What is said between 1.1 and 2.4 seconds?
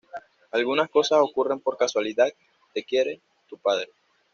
ocurren por casualidad…